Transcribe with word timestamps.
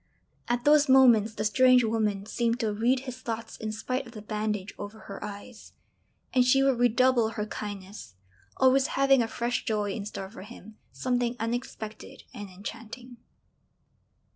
At 0.47 0.65
those 0.65 0.89
moments 0.89 1.35
the 1.35 1.45
strange 1.45 1.83
woman 1.83 2.25
seemed 2.25 2.59
to 2.61 2.73
read 2.73 3.01
his 3.01 3.19
thoughts 3.21 3.55
in 3.57 3.71
spite 3.71 4.07
of 4.07 4.13
the 4.13 4.21
bandage 4.23 4.73
over 4.79 5.01
her 5.01 5.23
eyes; 5.23 5.73
and 6.33 6.43
she 6.43 6.63
would 6.63 6.79
redouble 6.79 7.29
her 7.33 7.45
kindness, 7.45 8.15
always 8.57 8.87
having 8.97 9.21
a 9.21 9.27
fresh 9.27 9.63
joy 9.63 9.91
in 9.91 10.07
store 10.07 10.31
for 10.31 10.41
him, 10.41 10.75
something 10.91 11.35
unexpected 11.39 12.23
and 12.33 12.49
enchanting. 12.49 13.17